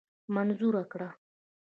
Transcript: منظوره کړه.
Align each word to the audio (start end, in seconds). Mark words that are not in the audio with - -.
منظوره 0.35 0.83
کړه. 0.91 1.09